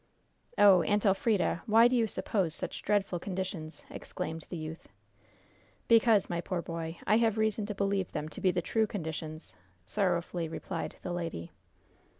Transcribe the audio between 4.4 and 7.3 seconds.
the youth. "Because, my poor boy, I